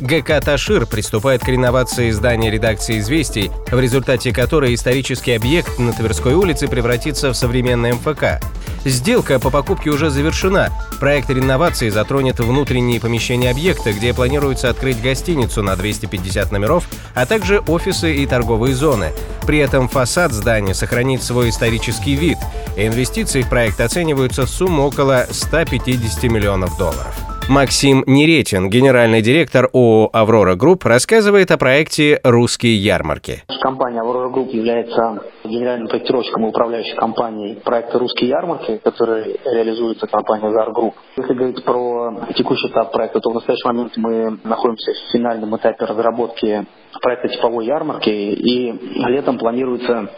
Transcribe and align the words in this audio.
ГК 0.00 0.40
«Ташир» 0.40 0.86
приступает 0.86 1.42
к 1.42 1.48
реновации 1.48 2.10
здания 2.10 2.50
редакции 2.50 3.00
«Известий», 3.00 3.50
в 3.70 3.80
результате 3.80 4.32
которой 4.32 4.74
исторический 4.74 5.32
объект 5.32 5.78
на 5.78 5.92
Тверской 5.92 6.34
улице 6.34 6.68
превратится 6.68 7.32
в 7.32 7.36
современный 7.36 7.92
МФК. 7.94 8.40
Сделка 8.84 9.40
по 9.40 9.50
покупке 9.50 9.90
уже 9.90 10.08
завершена. 10.10 10.70
Проект 11.00 11.30
реновации 11.30 11.88
затронет 11.88 12.38
внутренние 12.38 13.00
помещения 13.00 13.50
объекта, 13.50 13.92
где 13.92 14.14
планируется 14.14 14.70
открыть 14.70 15.02
гостиницу 15.02 15.62
на 15.64 15.74
250 15.74 16.52
номеров, 16.52 16.88
а 17.14 17.26
также 17.26 17.58
офисы 17.66 18.14
и 18.14 18.26
торговые 18.26 18.76
зоны. 18.76 19.10
При 19.46 19.58
этом 19.58 19.88
фасад 19.88 20.32
здания 20.32 20.74
сохранит 20.74 21.24
свой 21.24 21.50
исторический 21.50 22.14
вид. 22.14 22.38
Инвестиции 22.76 23.42
в 23.42 23.48
проект 23.48 23.80
оцениваются 23.80 24.46
в 24.46 24.50
сумму 24.50 24.84
около 24.84 25.26
150 25.28 26.22
миллионов 26.24 26.78
долларов. 26.78 27.27
Максим 27.48 28.04
Неретин, 28.06 28.68
генеральный 28.68 29.22
директор 29.22 29.70
ООО 29.72 30.10
«Аврора 30.12 30.54
Групп», 30.54 30.84
рассказывает 30.84 31.50
о 31.50 31.56
проекте 31.56 32.20
«Русские 32.22 32.76
ярмарки». 32.76 33.42
Компания 33.62 34.02
«Аврора 34.02 34.28
Групп» 34.28 34.52
является 34.52 35.22
генеральным 35.44 35.88
проектировщиком 35.88 36.44
и 36.44 36.48
управляющей 36.50 36.94
компанией 36.94 37.54
проекта 37.54 37.98
«Русские 37.98 38.28
ярмарки», 38.28 38.78
который 38.84 39.40
реализуется 39.46 40.06
компанией 40.06 40.52
«Зар 40.52 40.72
Групп». 40.72 40.94
Если 41.16 41.32
говорить 41.32 41.64
про 41.64 42.20
текущий 42.36 42.68
этап 42.68 42.92
проекта, 42.92 43.20
то 43.20 43.30
в 43.30 43.34
настоящий 43.34 43.66
момент 43.66 43.96
мы 43.96 44.38
находимся 44.44 44.92
в 44.92 45.10
финальном 45.10 45.56
этапе 45.56 45.86
разработки 45.86 46.66
проекта 47.00 47.28
типовой 47.28 47.64
ярмарки, 47.64 48.10
и 48.10 48.74
летом 49.06 49.38
планируется 49.38 50.10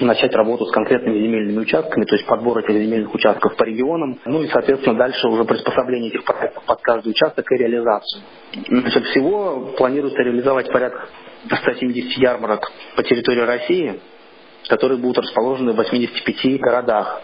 начать 0.00 0.34
работу 0.34 0.66
с 0.66 0.72
конкретными 0.72 1.18
земельными 1.18 1.58
участками, 1.58 2.04
то 2.04 2.16
есть 2.16 2.26
подбор 2.26 2.58
этих 2.58 2.74
земельных 2.74 3.14
участков 3.14 3.56
по 3.56 3.64
регионам, 3.64 4.18
ну 4.24 4.42
и, 4.42 4.48
соответственно, 4.48 4.96
дальше 4.96 5.26
уже 5.28 5.44
приспособление 5.44 6.10
этих 6.10 6.24
проектов 6.24 6.64
под 6.64 6.80
каждый 6.82 7.10
участок 7.10 7.50
и 7.50 7.56
реализацию. 7.56 8.22
Значит, 8.68 9.04
всего 9.06 9.72
планируется 9.76 10.22
реализовать 10.22 10.70
порядка 10.70 11.08
170 11.50 12.18
ярмарок 12.18 12.70
по 12.96 13.02
территории 13.02 13.40
России, 13.40 14.00
которые 14.68 14.98
будут 14.98 15.18
расположены 15.18 15.72
в 15.72 15.76
85 15.76 16.60
городах. 16.60 17.22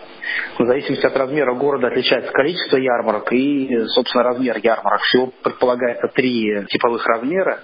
В 0.59 0.64
зависимости 0.64 1.05
от 1.05 1.17
размера 1.17 1.55
города 1.55 1.89
отличается 1.89 2.33
количество 2.33 2.77
ярмарок 2.77 3.33
и, 3.33 3.86
собственно, 3.89 4.25
размер 4.25 4.59
ярмарок. 4.62 5.01
Всего 5.03 5.33
предполагается 5.42 6.09
три 6.14 6.64
типовых 6.69 7.05
размера. 7.07 7.61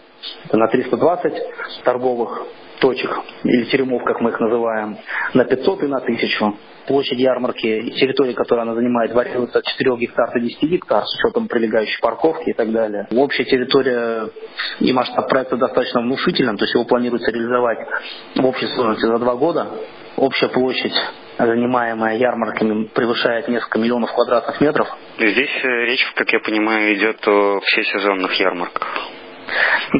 Это 0.46 0.56
на 0.56 0.66
320 0.66 1.84
торговых 1.84 2.42
точек, 2.80 3.10
или 3.44 3.64
теремов, 3.64 4.02
как 4.04 4.20
мы 4.20 4.30
их 4.30 4.40
называем, 4.40 4.98
на 5.34 5.44
500 5.44 5.82
и 5.84 5.86
на 5.86 5.98
1000. 5.98 6.54
Площадь 6.86 7.18
ярмарки, 7.18 7.90
территория, 7.98 8.32
которую 8.32 8.62
она 8.62 8.74
занимает, 8.74 9.12
варьируется 9.12 9.58
от 9.58 9.64
4 9.64 9.96
гектар 9.96 10.32
до 10.32 10.40
10 10.40 10.62
гектар 10.62 11.04
с 11.04 11.14
учетом 11.18 11.46
прилегающей 11.46 12.00
парковки 12.00 12.50
и 12.50 12.52
так 12.54 12.72
далее. 12.72 13.06
Общая 13.10 13.44
территория 13.44 14.30
и 14.80 14.92
масштаб 14.92 15.28
проекта 15.28 15.56
достаточно 15.56 16.00
внушительным, 16.00 16.56
то 16.56 16.64
есть 16.64 16.74
его 16.74 16.84
планируется 16.84 17.30
реализовать 17.30 17.78
в 18.36 18.46
общей 18.46 18.66
сложности 18.68 19.06
за 19.06 19.18
два 19.18 19.34
года. 19.34 19.68
Общая 20.16 20.48
площадь 20.48 20.94
занимаемая 21.38 22.16
ярмарками, 22.16 22.86
превышает 22.88 23.48
несколько 23.48 23.78
миллионов 23.78 24.12
квадратных 24.12 24.60
метров. 24.60 24.88
Здесь 25.18 25.50
э, 25.62 25.68
речь, 25.84 26.04
как 26.14 26.32
я 26.32 26.40
понимаю, 26.40 26.94
идет 26.94 27.26
о 27.28 27.60
всесезонных 27.60 28.32
ярмарках. 28.34 28.88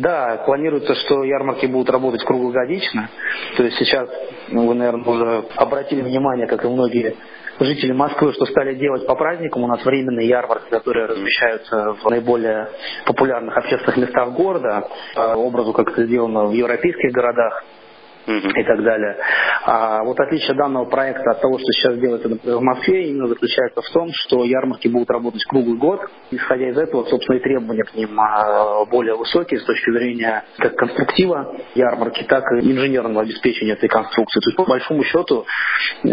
Да, 0.01 0.43
планируется, 0.45 0.95
что 0.95 1.25
ярмарки 1.25 1.67
будут 1.67 1.91
работать 1.91 2.23
круглогодично. 2.25 3.09
То 3.57 3.65
есть 3.65 3.79
сейчас, 3.79 4.09
ну, 4.49 4.67
вы, 4.67 4.75
наверное, 4.75 5.05
уже 5.05 5.45
обратили 5.57 6.03
внимание, 6.03 6.47
как 6.47 6.65
и 6.65 6.69
многие 6.69 7.17
жители 7.61 7.93
Москвы, 7.93 8.33
что 8.33 8.47
стали 8.47 8.75
делать 8.75 9.07
по 9.07 9.15
праздникам. 9.15 9.65
У 9.65 9.67
нас 9.67 9.85
временные 9.85 10.29
ярмарки, 10.29 10.69
которые 10.71 11.07
размещаются 11.07 11.95
в 11.95 12.11
наиболее 12.11 12.69
популярных 13.07 13.57
общественных 13.57 13.97
местах 13.97 14.33
города, 14.33 14.89
по 15.15 15.37
образу, 15.37 15.73
как 15.73 15.91
это 15.91 16.05
сделано 16.05 16.47
в 16.47 16.53
европейских 16.53 17.13
городах 17.13 17.65
и 18.27 18.65
так 18.65 18.83
далее. 18.83 19.17
А 19.65 20.03
вот 20.05 20.19
отличие 20.21 20.57
данного 20.57 20.85
проекта 20.85 21.31
от 21.31 21.41
того, 21.41 21.59
что 21.59 21.67
сейчас 21.73 21.99
делается 21.99 22.29
например, 22.29 22.59
в 22.59 22.63
Москве, 22.63 23.11
именно 23.11 23.29
заключается 23.29 23.81
в 23.81 23.91
том, 23.91 24.11
что 24.13 24.45
ярмарки 24.45 24.89
будут 24.89 25.11
работать 25.11 25.45
круглый 25.45 25.79
год. 25.79 26.01
Исходя 26.31 26.69
из 26.69 26.79
этого, 26.79 27.05
собственно, 27.05 27.37
и 27.37 27.41
требования 27.41 27.85
к 27.85 27.95
ним 27.95 28.19
а, 28.21 28.85
более 28.87 29.17
высокие 29.17 29.61
с 29.61 29.65
точки 29.65 29.91
зрения 29.91 30.45
как 30.59 30.75
конструктива 30.77 31.57
ярмарки, 31.75 32.25
так 32.25 32.45
и 32.53 32.71
инженерного 32.71 33.23
обеспечения 33.23 33.73
этой 33.73 33.89
конструкции. 33.89 34.41
То 34.41 34.51
есть, 34.51 34.57
по 34.57 34.65
большому 34.65 35.05
счету, 35.05 35.47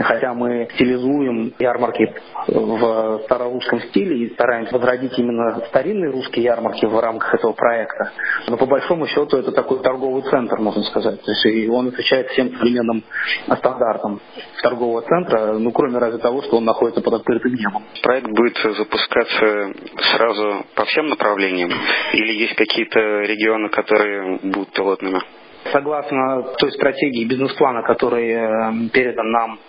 хотя 0.02 0.34
мы 0.34 0.70
стилизуем 0.76 1.54
ярмарки 1.60 2.14
в 2.48 3.22
старорусском 3.26 3.82
стиле 3.82 4.26
и 4.26 4.34
стараемся 4.34 4.74
возродить 4.74 5.18
именно 5.18 5.62
старинные 5.68 6.12
русские 6.12 6.46
ярмарки 6.46 6.86
в 6.86 7.00
рамках 7.00 7.34
этого 7.36 7.54
проекта, 7.54 8.12
но 8.48 8.58
по 8.58 8.66
большому 8.66 9.08
счету 9.08 9.38
это 9.38 9.52
такой 9.52 9.80
торговый 9.80 10.24
центр, 10.24 10.58
можно 10.60 10.84
сказать. 10.84 11.22
То 11.22 11.32
есть 11.32 11.46
и 11.46 11.70
он 11.70 11.90
отвечает 12.06 12.30
всем 12.30 12.52
современным 12.58 13.04
стандартам 13.58 14.22
торгового 14.62 15.02
центра, 15.02 15.54
ну, 15.54 15.72
кроме 15.72 15.98
разве 15.98 16.20
того, 16.20 16.42
что 16.44 16.58
он 16.58 16.66
находится 16.66 17.02
под 17.02 17.16
открытым 17.16 17.54
небом. 17.54 17.84
Проект 18.04 18.28
будет 18.28 18.58
запускаться 18.58 19.74
сразу 20.14 20.66
по 20.76 20.86
всем 20.86 21.08
направлениям? 21.08 21.72
Или 22.14 22.34
есть 22.34 22.56
какие-то 22.56 23.00
регионы, 23.00 23.70
которые 23.70 24.40
будут 24.44 24.72
пилотными? 24.72 25.22
Согласно 25.72 26.54
той 26.58 26.72
стратегии 26.74 27.26
бизнес-плана, 27.26 27.82
который 27.84 28.30
э, 28.30 28.90
передан 28.90 29.32
нам 29.32 29.60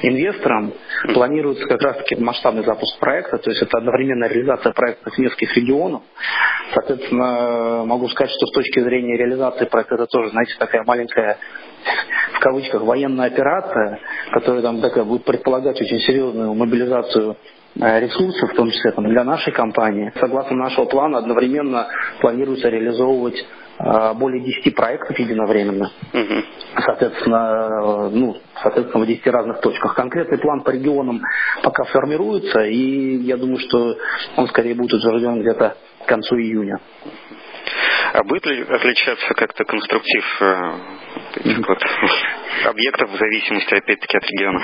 инвесторам, 0.00 0.72
планируется 1.12 1.66
как 1.66 1.82
раз-таки 1.82 2.16
масштабный 2.16 2.64
запуск 2.64 2.98
проекта, 2.98 3.38
то 3.38 3.50
есть 3.50 3.62
это 3.62 3.78
одновременная 3.78 4.28
реализация 4.28 4.72
проекта 4.72 5.10
в 5.10 5.18
нескольких 5.18 5.54
регионов. 5.56 6.02
Соответственно, 6.74 7.84
могу 7.84 8.08
сказать, 8.08 8.30
что 8.30 8.46
с 8.46 8.52
точки 8.52 8.80
зрения 8.80 9.16
реализации 9.16 9.66
проекта 9.66 9.96
это 9.96 10.06
тоже, 10.06 10.30
знаете, 10.30 10.54
такая 10.58 10.84
маленькая 10.84 11.36
в 12.34 12.40
кавычках 12.40 12.82
военная 12.82 13.26
операция, 13.26 14.00
которая 14.32 14.62
там 14.62 14.80
такая 14.80 15.04
будет 15.04 15.24
предполагать 15.24 15.80
очень 15.80 15.98
серьезную 15.98 16.54
мобилизацию 16.54 17.36
э, 17.80 18.00
ресурсов, 18.00 18.52
в 18.52 18.54
том 18.54 18.70
числе 18.70 18.92
там, 18.92 19.04
для 19.08 19.24
нашей 19.24 19.52
компании. 19.52 20.12
Согласно 20.18 20.56
нашего 20.56 20.86
плана, 20.86 21.18
одновременно 21.18 21.88
планируется 22.20 22.68
реализовывать 22.68 23.36
э, 23.38 23.61
более 24.14 24.40
10 24.40 24.74
проектов 24.74 25.18
единовременно. 25.18 25.90
Угу. 26.12 26.44
Соответственно, 26.84 27.68
э, 27.68 28.10
ну, 28.12 28.36
соответственно, 28.62 29.04
в 29.04 29.06
10 29.06 29.26
разных 29.26 29.60
точках. 29.60 29.94
Конкретный 29.94 30.38
план 30.38 30.62
по 30.62 30.70
регионам 30.70 31.20
пока 31.62 31.84
формируется, 31.84 32.60
и 32.62 33.16
я 33.22 33.36
думаю, 33.36 33.58
что 33.58 33.96
он 34.36 34.46
скорее 34.48 34.74
будет 34.74 34.94
утвержден 34.94 35.40
где-то 35.40 35.76
к 36.04 36.08
концу 36.08 36.36
июня. 36.36 36.80
А 38.12 38.22
будет 38.24 38.46
ли 38.46 38.62
отличаться 38.62 39.34
как-то 39.34 39.64
конструктив 39.64 40.42
этих 41.36 41.66
вот 41.66 41.78
объектов 42.72 43.10
в 43.10 43.18
зависимости, 43.18 43.74
опять-таки, 43.74 44.16
от 44.16 44.24
региона? 44.24 44.60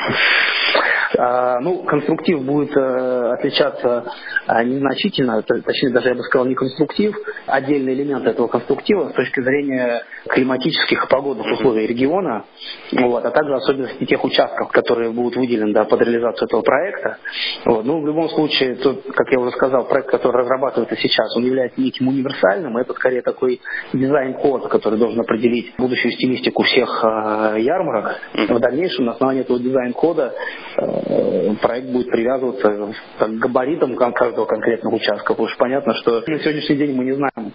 А, 1.16 1.60
ну, 1.60 1.84
конструктив 1.84 2.42
будет 2.42 2.76
э, 2.76 3.32
отличаться 3.32 4.12
а, 4.46 4.62
незначительно, 4.62 5.42
точнее 5.42 5.91
даже 5.91 6.08
я 6.08 6.14
бы 6.14 6.22
сказал 6.22 6.46
не 6.46 6.54
конструктив, 6.54 7.14
отдельные 7.46 7.94
элементы 7.94 8.30
этого 8.30 8.48
конструктива 8.48 9.08
с 9.08 9.12
точки 9.14 9.41
зрения 9.41 10.02
климатических 10.28 11.04
и 11.04 11.08
погодных 11.08 11.46
условий 11.52 11.86
региона, 11.86 12.44
вот, 12.92 13.24
а 13.24 13.30
также 13.30 13.54
особенности 13.54 14.04
тех 14.04 14.22
участков, 14.22 14.70
которые 14.70 15.11
будут 15.11 15.37
выделены 15.37 15.72
да, 15.72 15.84
под 15.84 16.02
реализацию 16.02 16.46
этого 16.46 16.62
проекта. 16.62 17.19
Вот. 17.64 17.84
Ну, 17.84 18.02
в 18.02 18.06
любом 18.06 18.28
случае, 18.28 18.75
тут, 18.76 19.02
как 19.14 19.31
я 19.31 19.40
уже 19.40 19.50
сказал, 19.52 19.88
проект, 19.88 20.11
который 20.11 20.43
разрабатывается 20.43 20.96
сейчас, 20.96 21.34
он 21.37 21.44
является 21.44 21.81
неким 21.81 22.08
универсальным, 22.08 22.76
это 22.76 22.93
скорее 22.93 23.22
такой 23.22 23.61
дизайн-код, 23.93 24.69
который 24.69 24.99
должен 24.99 25.20
определить 25.20 25.75
будущую 25.78 26.12
стилистику 26.12 26.62
всех 26.64 27.02
э, 27.02 27.61
ярмарок. 27.61 27.98
В 28.00 28.61
дальнейшем 28.61 29.06
на 29.06 29.12
основании 29.12 29.43
этого 29.43 29.59
дизайн-кода 29.59 30.35
э, 30.77 31.55
проект 31.61 31.89
будет 31.89 32.11
привязываться 32.11 32.93
к 33.19 33.29
габаритам 33.39 33.97
каждого 33.97 34.47
конкретного 34.47 34.97
участка. 34.97 35.35
Потому 35.35 35.49
что 35.49 35.59
понятно, 35.59 35.95
что 35.95 36.23
на 36.27 36.39
сегодняшний 36.39 36.77
день 36.77 36.95
мы 36.95 37.05
не 37.05 37.12
знаем 37.12 37.53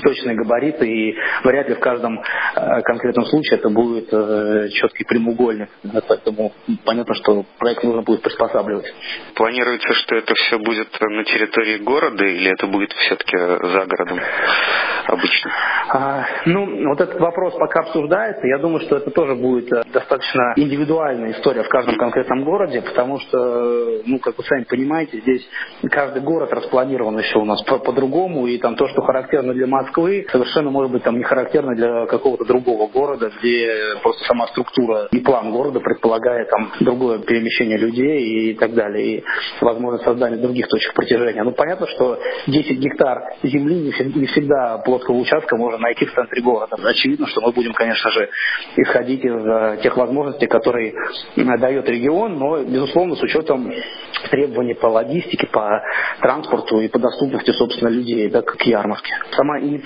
точные 0.00 0.36
габариты, 0.36 0.86
и 0.86 1.16
вряд 1.44 1.68
ли 1.68 1.74
в 1.74 1.80
каждом 1.80 2.20
э, 2.20 2.80
конкретном 2.82 3.26
случае 3.26 3.58
это 3.58 3.68
будет 3.68 4.12
э, 4.12 4.68
четкий 4.70 5.04
прямоугольник. 5.04 5.68
Поэтому 6.08 6.52
понятно, 6.84 7.14
что 7.14 7.44
проект 7.58 7.84
нужно 7.84 8.02
будет 8.02 8.22
приспосабливать. 8.22 8.92
Планируется, 9.34 9.92
что 9.94 10.16
это 10.16 10.34
все 10.34 10.58
будет 10.58 10.88
на 11.00 11.24
территории 11.24 11.78
города 11.78 12.24
или 12.24 12.50
это 12.50 12.66
будет 12.66 12.92
все-таки 12.92 13.36
за 13.36 13.86
городом 13.86 14.20
обычно? 15.08 15.50
А, 15.90 16.24
ну, 16.46 16.88
вот 16.88 17.00
этот 17.00 17.18
вопрос 17.20 17.54
пока 17.54 17.80
обсуждается. 17.80 18.46
Я 18.46 18.58
думаю, 18.58 18.80
что 18.80 18.96
это 18.96 19.10
тоже 19.10 19.34
будет 19.34 19.72
э, 19.72 19.82
достаточно 19.92 20.52
индивидуальная 20.56 21.32
история 21.32 21.62
в 21.62 21.68
каждом 21.68 21.96
конкретном 21.96 22.44
городе, 22.44 22.82
потому 22.82 23.18
что, 23.20 24.02
ну, 24.04 24.18
как 24.18 24.36
вы 24.36 24.44
сами 24.44 24.64
понимаете, 24.64 25.20
здесь 25.20 25.48
каждый 25.90 26.22
город 26.22 26.52
распланирован 26.52 27.18
еще 27.18 27.38
у 27.38 27.44
нас 27.44 27.62
по-другому, 27.62 28.46
и 28.46 28.58
там 28.58 28.76
то, 28.76 28.86
что 28.88 29.02
характерно 29.02 29.54
для 29.54 29.66
Москвы, 29.66 29.87
совершенно 29.94 30.70
может 30.70 30.92
быть 30.92 31.02
там 31.02 31.16
не 31.16 31.24
характерно 31.24 31.74
для 31.74 32.06
какого-то 32.06 32.44
другого 32.44 32.88
города, 32.88 33.30
где 33.38 33.96
просто 34.02 34.24
сама 34.24 34.46
структура 34.48 35.08
и 35.10 35.20
план 35.20 35.50
города 35.50 35.80
предполагает 35.80 36.48
там 36.50 36.72
другое 36.80 37.18
перемещение 37.20 37.78
людей 37.78 38.50
и 38.50 38.54
так 38.54 38.74
далее, 38.74 39.18
и 39.18 39.24
возможность 39.60 40.04
создания 40.04 40.36
других 40.36 40.68
точек 40.68 40.94
притяжения. 40.94 41.42
Ну, 41.42 41.52
понятно, 41.52 41.86
что 41.86 42.18
10 42.46 42.78
гектар 42.78 43.18
земли 43.42 43.92
не 44.14 44.26
всегда 44.26 44.78
плоского 44.78 45.16
участка 45.16 45.56
можно 45.56 45.78
найти 45.78 46.06
в 46.06 46.14
центре 46.14 46.42
города. 46.42 46.76
Очевидно, 46.82 47.26
что 47.26 47.40
мы 47.40 47.52
будем, 47.52 47.72
конечно 47.72 48.10
же, 48.10 48.28
исходить 48.76 49.24
из 49.24 49.46
э, 49.46 49.78
тех 49.82 49.96
возможностей, 49.96 50.46
которые 50.46 50.94
дает 51.36 51.88
регион, 51.88 52.38
но, 52.38 52.62
безусловно, 52.62 53.16
с 53.16 53.22
учетом 53.22 53.72
требований 54.30 54.74
по 54.74 54.86
логистике, 54.86 55.46
по 55.46 55.82
транспорту 56.20 56.80
и 56.80 56.88
по 56.88 56.98
доступности, 56.98 57.50
собственно, 57.52 57.88
людей 57.88 58.28
да, 58.28 58.42
к 58.42 58.60
ярмарке. 58.62 59.14
Сама 59.32 59.60
инициатива 59.60 59.77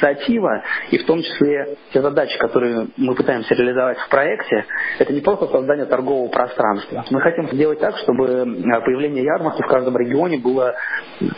и 0.91 0.99
в 0.99 1.07
том 1.07 1.23
числе 1.23 1.77
те 1.93 2.03
задачи, 2.03 2.39
которые 2.39 2.89
мы 2.97 3.15
пытаемся 3.15 3.55
реализовать 3.55 3.99
в 3.99 4.09
проекте, 4.09 4.65
это 4.99 5.13
не 5.13 5.21
просто 5.21 5.49
создание 5.49 5.87
торгового 5.87 6.29
пространства. 6.29 7.05
Мы 7.11 7.21
хотим 7.21 7.49
сделать 7.51 7.81
так, 7.81 7.97
чтобы 7.99 8.27
э, 8.27 8.81
появление 8.85 9.25
ярмарки 9.25 9.63
в 9.63 9.67
каждом 9.67 9.97
регионе 9.97 10.39
было 10.39 10.75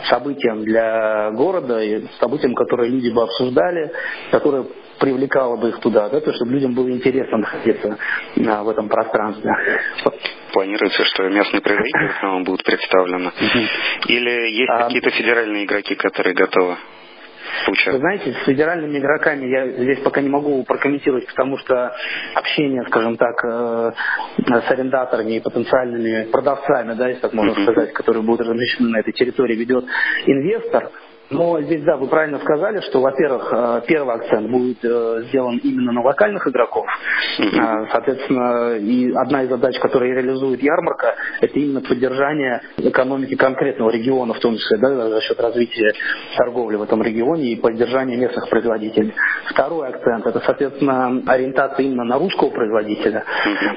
событием 0.09 0.63
для 0.65 1.31
города, 1.33 1.83
и 1.83 2.07
событием, 2.21 2.55
которое 2.55 2.89
люди 2.89 3.11
бы 3.11 3.23
обсуждали, 3.23 3.93
которое 4.31 4.65
привлекало 5.01 5.57
бы 5.57 5.71
их 5.71 5.81
туда, 5.81 6.09
да, 6.09 6.21
то, 6.21 6.33
чтобы 6.33 6.53
людям 6.53 6.75
было 6.75 6.91
интересно 6.91 7.39
находиться 7.39 7.99
а, 8.47 8.63
в 8.63 8.69
этом 8.69 8.89
пространстве. 8.89 9.51
Планируется, 10.53 11.05
что 11.05 11.29
местные 11.29 11.61
производители 11.61 12.45
будут 12.45 12.63
представлены? 12.65 13.33
Или 14.07 14.51
есть 14.51 14.71
а... 14.71 14.85
какие-то 14.85 15.11
федеральные 15.11 15.65
игроки, 15.65 15.95
которые 15.95 16.35
готовы? 16.35 16.77
Вы 17.87 17.99
знаете, 17.99 18.33
с 18.33 18.45
федеральными 18.47 18.99
игроками 18.99 19.47
я 19.47 19.69
здесь 19.69 20.01
пока 20.01 20.21
не 20.21 20.29
могу 20.29 20.63
прокомментировать, 20.65 21.27
потому 21.27 21.59
что 21.59 21.95
общение, 22.35 22.85
скажем 22.89 23.17
так, 23.17 23.45
э, 23.45 23.93
с 24.47 24.71
арендаторами 24.71 25.33
и 25.37 25.41
потенциальными 25.41 26.31
продавцами, 26.31 26.95
да, 26.95 27.09
если 27.09 27.23
так 27.23 27.33
можно 27.33 27.55
сказать, 27.63 27.93
которые 27.93 28.23
будут 28.23 28.47
размещены 28.47 28.91
на 28.91 29.01
этой 29.01 29.13
территории, 29.13 29.57
ведет 29.57 29.85
инвестор. 30.27 30.91
Но 31.35 31.61
здесь, 31.63 31.83
да, 31.83 31.97
вы 31.97 32.07
правильно 32.07 32.39
сказали, 32.39 32.81
что, 32.83 33.01
во-первых, 33.01 33.53
э, 33.53 33.83
первый 33.89 34.15
акцент 34.15 34.51
будет 34.51 34.85
э, 34.85 35.25
сделан 35.29 35.59
именно 35.59 35.91
на 35.91 36.03
локальных 36.03 36.47
игроков. 36.47 36.87
А, 37.59 37.87
соответственно, 37.91 38.77
и 38.77 39.13
одна 39.13 39.43
из 39.43 39.49
задач, 39.49 39.77
которые 39.81 40.15
реализует 40.15 40.63
ярмарка, 40.63 41.15
это 41.41 41.59
именно 41.59 41.81
поддержание 41.81 42.63
экономики 42.77 43.35
конкретного 43.35 43.91
региона, 43.91 44.35
в 44.35 44.39
том 44.39 44.57
числе 44.57 44.79
да, 44.79 45.09
за 45.09 45.21
счет 45.23 45.41
развития 45.41 45.93
торговли 46.37 46.77
в 46.77 46.83
этом 46.83 47.03
регионе 47.03 47.53
и 47.53 47.57
поддержания 47.57 48.17
местных 48.17 48.49
производителей. 48.49 49.13
Второй 49.51 49.89
акцент– 49.89 50.27
это, 50.29 50.41
соответственно, 50.41 51.21
ориентация 51.27 51.85
именно 51.85 52.05
на 52.05 52.19
русского 52.19 52.51
производителя. 52.51 53.25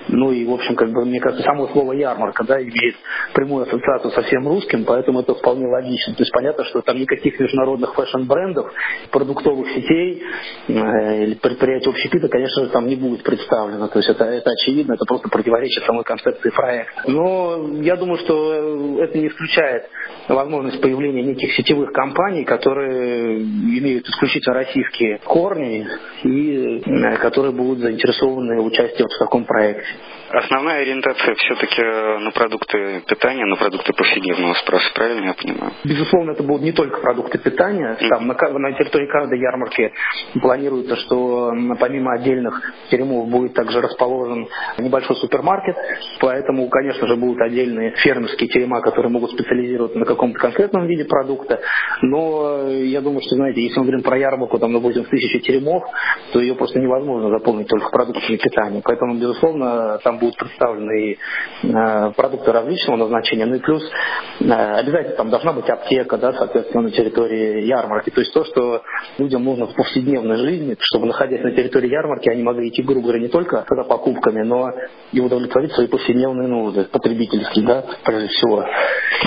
Ну 0.10 0.32
и, 0.32 0.46
в 0.46 0.54
общем, 0.54 0.76
как 0.76 0.92
бы, 0.92 1.06
мне 1.06 1.20
кажется, 1.20 1.44
само 1.44 1.68
слово 1.70 1.94
ярмарка 1.94 2.44
да, 2.44 2.62
имеет 2.62 2.96
прямую 3.34 3.64
ассоциацию 3.64 4.12
со 4.12 4.22
всем 4.22 4.48
русским, 4.48 4.86
поэтому 4.86 5.22
это 5.22 5.34
вполне 5.34 5.66
логично. 5.66 6.14
То 6.14 6.22
есть 6.22 6.32
понятно, 6.32 6.64
что 6.66 6.82
там 6.82 6.98
никаких 6.98 7.40
международных 7.48 7.94
фэшн-брендов, 7.96 8.72
продуктовых 9.12 9.70
сетей 9.72 10.24
э, 10.68 11.24
или 11.24 11.36
предприятий 11.36 11.90
общепита, 11.90 12.28
конечно 12.28 12.66
же, 12.66 12.70
там 12.70 12.88
не 12.88 12.96
будет 12.96 13.24
представлено. 13.24 13.88
То 13.88 14.00
есть 14.00 14.10
это, 14.10 14.26
это 14.26 14.52
очевидно, 14.52 14.94
это 14.94 15.06
просто 15.06 15.30
противоречит 15.30 15.84
самой 15.86 16.04
концепции 16.04 16.50
проекта. 16.50 17.04
Но 17.08 17.70
я 17.82 17.96
думаю, 17.96 18.20
что 18.20 19.00
это 19.02 19.18
не 19.18 19.28
исключает 19.28 19.90
возможность 20.28 20.82
появления 20.82 21.24
неких 21.24 21.54
сетевых 21.54 21.92
компаний, 21.94 22.44
которые 22.44 23.42
имеют 23.42 24.08
исключительно 24.08 24.56
российские 24.56 25.20
корни 25.20 25.88
и 26.24 26.82
э, 26.86 27.18
которые 27.18 27.54
будут 27.54 27.80
заинтересованы 27.80 28.62
в 28.62 28.66
участии 28.66 29.02
вот 29.02 29.12
в 29.12 29.20
таком 29.20 29.46
проекте. 29.46 29.88
Основная 30.30 30.82
ориентация 30.82 31.36
все-таки 31.36 31.82
на 31.82 32.32
продукты 32.32 33.02
питания, 33.08 33.46
на 33.46 33.56
продукты 33.56 33.94
повседневного 33.94 34.54
спроса, 34.56 34.92
правильно 34.94 35.28
я 35.28 35.34
понимаю? 35.34 35.72
Безусловно, 35.86 36.32
это 36.32 36.44
будут 36.44 36.64
не 36.64 36.74
только 36.74 37.00
продукты 37.00 37.27
питания. 37.36 37.98
Там, 38.10 38.28
на, 38.28 38.34
на 38.34 38.74
территории 38.74 39.08
каждой 39.08 39.40
ярмарки 39.40 39.92
планируется, 40.42 40.96
что 40.96 41.52
помимо 41.80 42.14
отдельных 42.14 42.62
теремов 42.90 43.30
будет 43.30 43.54
также 43.54 43.82
расположен 43.82 44.48
небольшой 44.78 45.16
супермаркет. 45.18 45.76
Поэтому, 46.20 46.68
конечно 46.70 47.08
же, 47.08 47.16
будут 47.16 47.42
отдельные 47.42 47.92
фермерские 47.98 48.50
терема, 48.50 48.82
которые 48.82 49.12
могут 49.12 49.32
специализироваться 49.32 50.00
на 50.00 50.06
каком-то 50.06 50.40
конкретном 50.40 50.88
виде 50.88 51.06
продукта. 51.06 51.60
Но 52.02 52.70
я 52.70 53.02
думаю, 53.02 53.22
что, 53.22 53.36
знаете, 53.36 53.62
если 53.62 53.80
мы 53.80 53.86
говорим 53.86 54.04
про 54.04 54.18
ярмарку, 54.18 54.60
там, 54.60 54.74
допустим, 54.74 55.04
в 55.04 55.10
тысячи 55.10 55.40
теремов, 55.40 55.84
то 56.32 56.40
ее 56.40 56.56
просто 56.56 56.80
невозможно 56.80 57.30
заполнить 57.30 57.68
только 57.68 57.90
продуктами 57.90 58.38
питания. 58.38 58.82
Поэтому, 58.84 59.16
безусловно, 59.16 60.00
там 60.04 60.20
будут 60.20 60.38
представлены 60.38 61.12
и 61.12 61.18
э, 61.64 62.12
продукты 62.16 62.52
различного 62.52 62.98
назначения, 62.98 63.46
ну 63.46 63.56
и 63.56 63.60
плюс 63.60 63.84
э, 64.40 64.46
обязательно 64.46 65.16
там 65.16 65.30
должна 65.30 65.54
быть 65.54 65.70
аптека, 65.70 66.18
да, 66.18 66.34
соответственно, 66.34 66.84
на 66.84 66.92
территории 66.92 67.17
ярмарки. 67.26 68.10
То 68.10 68.22
есть 68.22 68.34
то, 68.34 68.44
что 68.46 68.82
людям 69.18 69.44
нужно 69.44 69.68
в 69.68 69.76
повседневной 69.76 70.38
жизни, 70.38 70.76
чтобы 70.80 71.08
находясь 71.08 71.44
на 71.44 71.52
территории 71.52 71.90
ярмарки, 71.90 72.30
они 72.30 72.44
могли 72.44 72.70
идти, 72.70 72.84
грубо 72.84 73.02
говоря, 73.02 73.20
не 73.20 73.28
только 73.28 73.66
за 73.70 73.84
покупками, 73.84 74.44
но 74.44 74.72
и 75.12 75.20
удовлетворить 75.20 75.72
свои 75.74 75.88
повседневные 75.88 76.48
нужды, 76.48 76.86
потребительские, 76.86 77.66
да, 77.66 77.86
прежде 78.04 78.28
всего. 78.30 78.66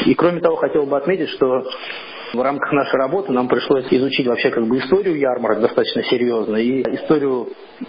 И 0.07 0.15
кроме 0.15 0.41
того, 0.41 0.57
хотел 0.57 0.87
бы 0.87 0.97
отметить, 0.97 1.29
что 1.31 1.65
в 2.33 2.41
рамках 2.41 2.73
нашей 2.73 2.97
работы 2.97 3.33
нам 3.33 3.49
пришлось 3.49 3.87
изучить 3.91 4.27
вообще 4.27 4.51
как 4.51 4.67
бы 4.67 4.79
историю 4.79 5.19
ярмарок 5.19 5.61
достаточно 5.61 6.03
серьезно 6.05 6.57
и 6.57 6.83
историю 6.95 7.49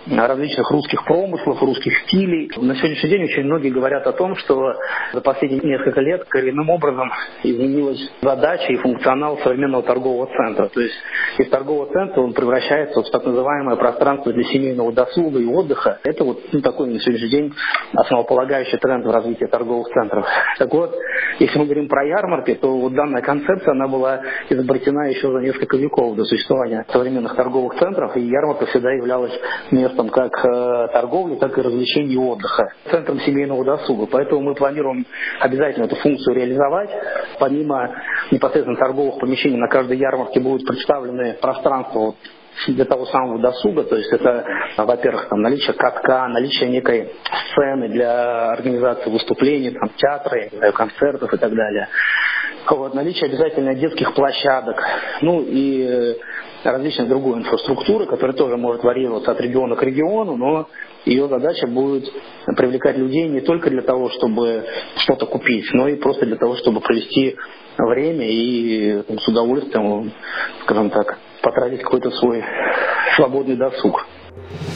различных 0.10 0.70
русских 0.72 1.04
промыслов, 1.06 1.62
русских 1.62 1.98
стилей. 2.06 2.50
На 2.58 2.76
сегодняшний 2.76 3.10
день 3.10 3.24
очень 3.24 3.44
многие 3.44 3.70
говорят 3.70 4.08
о 4.08 4.14
том, 4.14 4.36
что 4.36 4.74
за 5.14 5.22
последние 5.22 5.62
несколько 5.62 6.02
лет 6.02 6.26
коренным 6.26 6.70
образом 6.70 7.12
изменилась 7.44 8.00
задача 8.22 8.72
и 8.72 8.78
функционал 8.78 9.38
современного 9.40 9.84
торгового 9.84 10.28
центра. 10.28 10.68
То 10.70 10.82
есть 10.82 10.96
из 11.38 11.50
торгового 11.50 11.92
центра 11.92 12.22
он 12.22 12.34
превращается 12.34 13.02
в 13.02 13.10
так 13.10 13.26
называемое 13.26 13.76
пространство 13.76 14.32
для 14.32 14.44
семейного 14.44 14.92
досуга 14.92 15.40
и 15.40 15.46
отдыха. 15.46 16.00
Это 16.04 16.24
вот 16.24 16.40
ну, 16.52 16.62
такой 16.62 16.90
на 16.90 17.00
сегодняшний 17.00 17.30
день 17.30 17.54
основополагающий 17.94 18.78
тренд 18.78 19.06
в 19.06 19.12
развитии 19.12 19.46
торговых 19.46 19.88
центров. 19.90 20.26
Так 20.58 20.74
вот, 20.74 20.96
если 21.40 21.60
мы 21.60 21.66
говорим 21.66 21.88
про 21.88 22.06
ярмарки, 22.06 22.56
то 22.56 22.72
вот 22.78 22.94
данная 22.94 23.22
концепция, 23.22 23.72
она 23.72 23.88
была 23.88 24.22
изобретена 24.50 25.08
еще 25.08 25.32
за 25.32 25.40
несколько 25.40 25.78
веков 25.78 26.16
до 26.16 26.24
существования 26.24 26.86
современных 26.90 27.36
торговых 27.36 27.78
центров, 27.80 28.16
и 28.16 28.22
ярмарка 28.22 28.66
всегда 28.68 28.92
являлась 28.92 29.34
местом 29.82 30.10
как 30.10 30.34
э, 30.46 30.88
торговли, 30.94 31.36
так 31.36 31.58
и 31.58 31.62
развлечений 31.62 32.14
и 32.14 32.18
отдыха, 32.18 32.74
центром 32.90 33.20
семейного 33.22 33.64
досуга. 33.64 34.08
Поэтому 34.12 34.42
мы 34.42 34.56
планируем 34.56 35.06
обязательно 35.40 35.86
эту 35.86 35.96
функцию 35.96 36.36
реализовать. 36.36 36.90
Помимо 37.40 37.96
непосредственно 38.32 38.78
торговых 38.78 39.20
помещений 39.20 39.58
на 39.58 39.68
каждой 39.68 39.98
ярмарке 39.98 40.40
будут 40.40 40.68
представлены 40.68 41.34
пространства 41.42 42.16
для 42.68 42.86
того 42.86 43.06
самого 43.06 43.40
досуга, 43.40 43.84
то 43.84 43.96
есть 43.96 44.12
это, 44.12 44.46
во-первых, 44.78 45.30
там, 45.30 45.42
наличие 45.42 45.74
катка, 45.74 46.28
наличие 46.28 46.70
некой 46.70 47.14
сцены 47.52 47.88
для 47.88 48.52
организации 48.52 49.10
выступлений, 49.10 49.72
там, 49.72 49.90
театры, 49.96 50.52
концертов 50.74 51.34
и 51.34 51.38
так 51.38 51.54
далее. 51.54 51.88
Вот, 52.70 52.94
наличие 52.94 53.30
обязательно 53.30 53.74
детских 53.74 54.14
площадок, 54.14 54.78
ну 55.22 55.42
и 55.42 56.18
различной 56.64 57.08
другой 57.08 57.40
инфраструктуры, 57.40 58.06
которая 58.06 58.36
тоже 58.36 58.58
может 58.58 58.84
варьироваться 58.84 59.32
от 59.32 59.42
региона 59.42 59.76
к 59.76 59.84
региону, 59.84 60.36
но 60.36 60.68
ее 61.06 61.28
задача 61.28 61.68
будет 61.68 62.12
привлекать 62.46 62.98
людей 62.98 63.28
не 63.28 63.42
только 63.42 63.70
для 63.70 63.82
того, 63.82 64.10
чтобы 64.10 64.66
что-то 64.98 65.26
купить, 65.26 65.66
но 65.74 65.88
и 65.88 65.96
просто 65.96 66.26
для 66.26 66.36
того, 66.36 66.56
чтобы 66.58 66.82
провести 66.82 67.36
время 67.78 68.28
и 68.28 69.02
там, 69.04 69.20
с 69.20 69.28
удовольствием, 69.28 70.12
скажем 70.64 70.90
так, 70.90 71.18
потратить 71.42 71.82
какой-то 71.82 72.12
свой 72.12 72.44
свободный 73.16 73.56
досуг. 73.56 74.06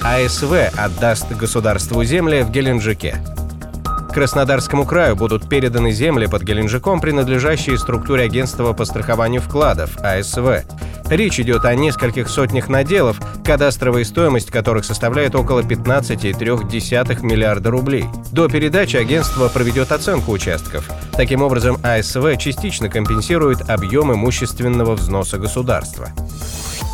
АСВ 0.03 0.53
отдаст 0.77 1.31
государству 1.37 2.03
земли 2.03 2.41
в 2.41 2.51
Геленджике. 2.51 3.15
Краснодарскому 4.13 4.85
краю 4.85 5.17
будут 5.17 5.49
переданы 5.49 5.91
земли 5.91 6.27
под 6.27 6.43
Геленджиком, 6.43 7.01
принадлежащие 7.01 7.77
структуре 7.77 8.23
агентства 8.23 8.71
по 8.71 8.85
страхованию 8.85 9.41
вкладов 9.41 9.97
АСВ. 10.01 10.63
Речь 11.09 11.39
идет 11.39 11.65
о 11.65 11.75
нескольких 11.75 12.29
сотнях 12.29 12.67
наделов, 12.67 13.19
кадастровая 13.43 14.03
стоимость 14.03 14.49
которых 14.49 14.85
составляет 14.85 15.35
около 15.35 15.61
15,3 15.61 17.23
миллиарда 17.23 17.69
рублей. 17.69 18.05
До 18.31 18.47
передачи 18.49 18.95
агентство 18.97 19.47
проведет 19.47 19.91
оценку 19.91 20.31
участков. 20.31 20.89
Таким 21.13 21.43
образом, 21.43 21.77
АСВ 21.83 22.37
частично 22.39 22.89
компенсирует 22.89 23.69
объем 23.69 24.13
имущественного 24.13 24.95
взноса 24.95 25.37
государства. 25.37 26.09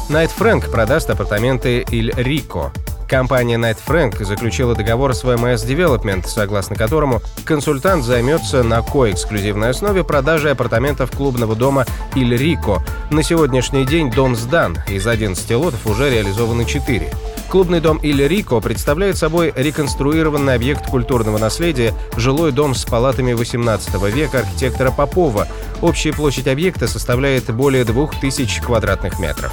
Найт 0.09 0.31
Фрэнк 0.31 0.69
продаст 0.69 1.09
апартаменты 1.09 1.85
Иль 1.89 2.11
Рико. 2.17 2.73
Компания 3.11 3.57
Knight 3.57 3.77
Frank 3.85 4.23
заключила 4.23 4.73
договор 4.73 5.13
с 5.13 5.25
VMS 5.25 5.67
Development, 5.67 6.25
согласно 6.25 6.77
которому 6.77 7.21
консультант 7.43 8.05
займется 8.05 8.63
на 8.63 8.81
коэксклюзивной 8.81 9.71
основе 9.71 10.05
продажей 10.05 10.53
апартаментов 10.53 11.11
клубного 11.11 11.53
дома 11.57 11.85
Иль 12.15 12.37
Рико. 12.37 12.81
На 13.09 13.21
сегодняшний 13.21 13.85
день 13.85 14.11
дом 14.11 14.37
сдан, 14.37 14.77
из 14.87 15.05
11 15.07 15.51
лотов 15.57 15.85
уже 15.87 16.09
реализованы 16.09 16.63
4. 16.63 17.11
Клубный 17.49 17.81
дом 17.81 17.97
Иль 17.97 18.25
Рико 18.25 18.61
представляет 18.61 19.17
собой 19.17 19.51
реконструированный 19.57 20.53
объект 20.53 20.87
культурного 20.87 21.37
наследия, 21.37 21.93
жилой 22.15 22.53
дом 22.53 22.73
с 22.73 22.85
палатами 22.85 23.33
18 23.33 23.93
века 24.03 24.39
архитектора 24.39 24.89
Попова. 24.89 25.49
Общая 25.81 26.13
площадь 26.13 26.47
объекта 26.47 26.87
составляет 26.87 27.53
более 27.53 27.83
2000 27.83 28.61
квадратных 28.61 29.19
метров. 29.19 29.51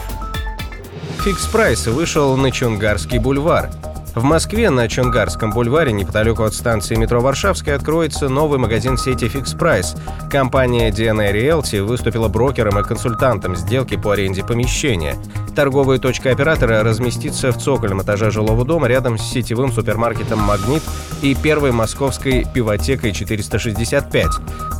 Fix 1.23 1.47
Price 1.47 1.87
вышел 1.87 2.37
на 2.37 2.51
Чонгарский 2.53 3.19
бульвар. 3.19 3.71
В 4.15 4.23
Москве 4.23 4.71
на 4.71 4.89
Чонгарском 4.89 5.51
бульваре, 5.51 5.93
неподалеку 5.93 6.45
от 6.45 6.55
станции 6.55 6.95
метро 6.97 7.21
Варшавская, 7.21 7.77
откроется 7.77 8.29
новый 8.29 8.59
магазин 8.59 8.97
сети 8.97 9.25
Fix 9.25 9.57
Price. 9.57 9.99
Компания 10.31 10.91
DNA 10.91 11.33
Realty 11.33 11.83
выступила 11.83 12.29
брокером 12.29 12.79
и 12.79 12.83
консультантом 12.83 13.57
сделки 13.57 13.97
по 13.97 14.13
аренде 14.13 14.45
помещения. 14.45 15.17
Торговая 15.59 15.99
точка 15.99 16.31
оператора 16.31 16.85
разместится 16.85 17.51
в 17.51 17.59
цокольном 17.59 18.01
этаже 18.01 18.31
жилого 18.31 18.65
дома 18.65 18.87
рядом 18.87 19.19
с 19.19 19.23
сетевым 19.23 19.73
супермаркетом 19.73 20.39
«Магнит» 20.39 20.85
и 21.21 21.35
первой 21.35 21.73
московской 21.73 22.47
пивотекой 22.55 23.11
465. 23.11 24.27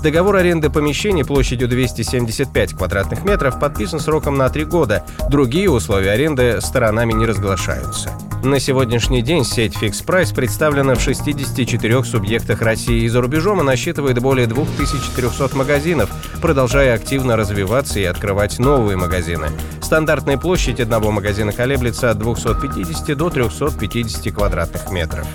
Договор 0.05 0.37
аренды 0.37 0.71
помещений 0.71 1.25
площадью 1.25 1.67
275 1.67 2.75
квадратных 2.75 3.25
метров 3.25 3.59
подписан 3.59 3.99
сроком 3.99 4.37
на 4.37 4.49
три 4.51 4.65
года. 4.65 5.05
Другие 5.29 5.69
условия 5.69 6.13
аренды 6.13 6.61
сторонами 6.61 7.13
не 7.13 7.27
разглашаются. 7.27 8.13
На 8.43 8.61
сегодняшний 8.61 9.21
день 9.21 9.45
сеть 9.45 9.75
Fix 9.75 10.05
Price 10.07 10.33
представлена 10.33 10.95
в 10.95 11.01
64 11.01 12.05
субъектах 12.05 12.63
России 12.63 13.03
и 13.03 13.09
за 13.09 13.21
рубежом 13.21 13.61
и 13.61 13.65
насчитывает 13.65 14.21
более 14.21 14.47
2300 14.47 15.57
магазинов, 15.57 16.09
продолжая 16.41 16.95
активно 16.95 17.37
развиваться 17.37 17.99
и 17.99 18.05
открывать 18.05 18.61
новые 18.61 18.97
магазины. 18.97 19.49
Стандартная 19.83 20.39
площадь 20.39 20.79
одного 20.79 21.11
магазина 21.11 21.53
колеблется 21.53 22.11
от 22.11 22.19
250 22.19 23.17
до 23.17 23.29
350 23.29 24.33
квадратных 24.33 24.93
метров. 24.93 25.27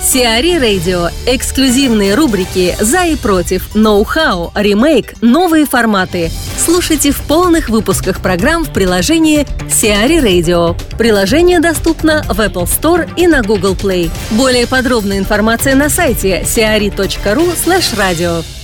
Сиари 0.00 0.58
Радио. 0.58 1.08
Эксклюзивные 1.26 2.14
рубрики 2.14 2.76
«За 2.80 3.04
и 3.04 3.16
против», 3.16 3.74
«Ноу-хау», 3.74 4.52
«Ремейк», 4.54 5.14
«Новые 5.22 5.64
форматы». 5.64 6.30
Слушайте 6.64 7.10
в 7.10 7.20
полных 7.22 7.70
выпусках 7.70 8.22
программ 8.22 8.64
в 8.64 8.72
приложении 8.72 9.44
Сиари 9.68 10.18
Radio. 10.22 10.80
Приложение 10.96 11.58
доступно 11.58 12.22
в 12.28 12.38
Apple 12.38 12.66
Store 12.66 13.12
и 13.16 13.26
на 13.26 13.42
Google 13.42 13.74
Play. 13.74 14.12
Более 14.30 14.68
подробная 14.68 15.18
информация 15.18 15.74
на 15.74 15.88
сайте 15.88 16.42
siari.ru 16.42 17.52
slash 17.56 17.96
radio. 17.96 18.61